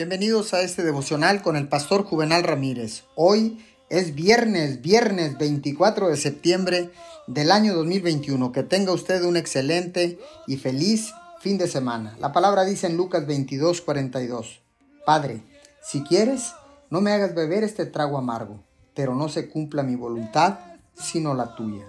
Bienvenidos 0.00 0.54
a 0.54 0.62
este 0.62 0.82
devocional 0.82 1.42
con 1.42 1.56
el 1.56 1.68
pastor 1.68 2.04
Juvenal 2.04 2.42
Ramírez. 2.42 3.04
Hoy 3.16 3.62
es 3.90 4.14
viernes, 4.14 4.80
viernes 4.80 5.36
24 5.36 6.08
de 6.08 6.16
septiembre 6.16 6.90
del 7.26 7.52
año 7.52 7.74
2021. 7.74 8.50
Que 8.50 8.62
tenga 8.62 8.94
usted 8.94 9.22
un 9.24 9.36
excelente 9.36 10.18
y 10.46 10.56
feliz 10.56 11.12
fin 11.40 11.58
de 11.58 11.68
semana. 11.68 12.16
La 12.18 12.32
palabra 12.32 12.64
dice 12.64 12.86
en 12.86 12.96
Lucas 12.96 13.26
22, 13.26 13.82
42. 13.82 14.62
Padre, 15.04 15.42
si 15.82 16.02
quieres, 16.02 16.54
no 16.88 17.02
me 17.02 17.12
hagas 17.12 17.34
beber 17.34 17.62
este 17.62 17.84
trago 17.84 18.16
amargo, 18.16 18.64
pero 18.94 19.14
no 19.14 19.28
se 19.28 19.50
cumpla 19.50 19.82
mi 19.82 19.96
voluntad, 19.96 20.60
sino 20.94 21.34
la 21.34 21.54
tuya. 21.54 21.84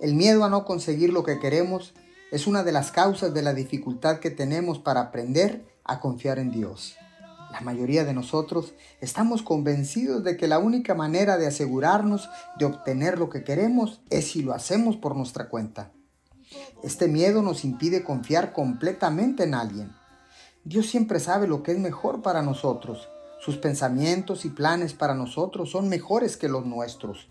El 0.00 0.14
miedo 0.14 0.44
a 0.44 0.48
no 0.48 0.64
conseguir 0.64 1.12
lo 1.12 1.24
que 1.24 1.40
queremos 1.40 1.92
es 2.30 2.46
una 2.46 2.64
de 2.64 2.72
las 2.72 2.90
causas 2.90 3.32
de 3.32 3.42
la 3.42 3.54
dificultad 3.54 4.18
que 4.18 4.30
tenemos 4.30 4.78
para 4.78 5.00
aprender 5.00 5.64
a 5.84 6.00
confiar 6.00 6.38
en 6.38 6.50
Dios. 6.50 6.96
La 7.52 7.60
mayoría 7.60 8.04
de 8.04 8.12
nosotros 8.12 8.74
estamos 9.00 9.42
convencidos 9.42 10.24
de 10.24 10.36
que 10.36 10.48
la 10.48 10.58
única 10.58 10.94
manera 10.94 11.38
de 11.38 11.46
asegurarnos 11.46 12.28
de 12.58 12.64
obtener 12.64 13.18
lo 13.18 13.30
que 13.30 13.44
queremos 13.44 14.00
es 14.10 14.28
si 14.32 14.42
lo 14.42 14.52
hacemos 14.52 14.96
por 14.96 15.16
nuestra 15.16 15.48
cuenta. 15.48 15.92
Este 16.82 17.06
miedo 17.08 17.42
nos 17.42 17.64
impide 17.64 18.02
confiar 18.02 18.52
completamente 18.52 19.44
en 19.44 19.54
alguien. 19.54 19.92
Dios 20.64 20.86
siempre 20.86 21.20
sabe 21.20 21.46
lo 21.46 21.62
que 21.62 21.72
es 21.72 21.78
mejor 21.78 22.22
para 22.22 22.42
nosotros. 22.42 23.08
Sus 23.40 23.56
pensamientos 23.56 24.44
y 24.44 24.50
planes 24.50 24.94
para 24.94 25.14
nosotros 25.14 25.70
son 25.70 25.88
mejores 25.88 26.36
que 26.36 26.48
los 26.48 26.66
nuestros. 26.66 27.28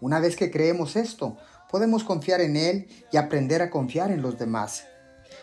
Una 0.00 0.20
vez 0.20 0.36
que 0.36 0.50
creemos 0.50 0.96
esto, 0.96 1.36
podemos 1.70 2.04
confiar 2.04 2.40
en 2.40 2.56
Él 2.56 2.88
y 3.12 3.16
aprender 3.16 3.62
a 3.62 3.70
confiar 3.70 4.10
en 4.10 4.22
los 4.22 4.38
demás. 4.38 4.84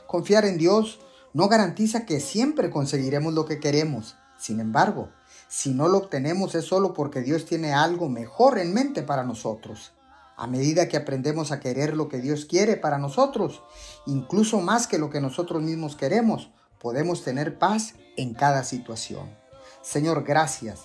Confiar 0.07 0.45
en 0.45 0.57
Dios 0.57 0.99
no 1.33 1.47
garantiza 1.47 2.05
que 2.05 2.19
siempre 2.19 2.69
conseguiremos 2.69 3.33
lo 3.33 3.45
que 3.45 3.59
queremos. 3.59 4.15
Sin 4.37 4.59
embargo, 4.59 5.09
si 5.47 5.73
no 5.73 5.87
lo 5.87 5.99
obtenemos 5.99 6.55
es 6.55 6.65
solo 6.65 6.93
porque 6.93 7.21
Dios 7.21 7.45
tiene 7.45 7.73
algo 7.73 8.09
mejor 8.09 8.59
en 8.59 8.73
mente 8.73 9.03
para 9.03 9.23
nosotros. 9.23 9.93
A 10.35 10.45
medida 10.45 10.87
que 10.87 10.97
aprendemos 10.97 11.51
a 11.51 11.59
querer 11.59 11.95
lo 11.95 12.09
que 12.09 12.19
Dios 12.19 12.45
quiere 12.45 12.75
para 12.77 12.99
nosotros, 12.99 13.63
incluso 14.05 14.59
más 14.59 14.85
que 14.85 14.99
lo 14.99 15.09
que 15.09 15.21
nosotros 15.21 15.63
mismos 15.63 15.95
queremos, 15.95 16.51
podemos 16.79 17.23
tener 17.23 17.57
paz 17.57 17.95
en 18.17 18.33
cada 18.33 18.63
situación. 18.63 19.35
Señor, 19.81 20.23
gracias, 20.23 20.81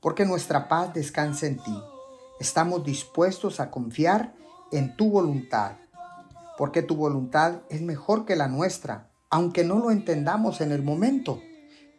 porque 0.00 0.24
nuestra 0.24 0.68
paz 0.68 0.94
descansa 0.94 1.46
en 1.46 1.58
ti. 1.58 1.82
Estamos 2.40 2.84
dispuestos 2.84 3.60
a 3.60 3.70
confiar 3.70 4.34
en 4.72 4.96
tu 4.96 5.10
voluntad, 5.10 5.76
porque 6.56 6.82
tu 6.82 6.96
voluntad 6.96 7.62
es 7.70 7.82
mejor 7.82 8.24
que 8.24 8.36
la 8.36 8.48
nuestra 8.48 9.08
aunque 9.30 9.64
no 9.64 9.78
lo 9.78 9.90
entendamos 9.90 10.60
en 10.60 10.72
el 10.72 10.82
momento, 10.82 11.42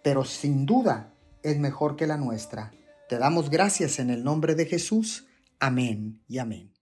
pero 0.03 0.25
sin 0.25 0.65
duda 0.65 1.13
es 1.43 1.59
mejor 1.59 1.95
que 1.95 2.07
la 2.07 2.17
nuestra. 2.17 2.71
Te 3.07 3.17
damos 3.17 3.49
gracias 3.49 3.99
en 3.99 4.09
el 4.09 4.23
nombre 4.23 4.55
de 4.55 4.65
Jesús. 4.65 5.27
Amén 5.59 6.21
y 6.27 6.39
amén. 6.39 6.78